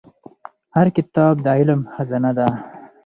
[0.75, 2.47] هر کتاب د علم خزانه ده.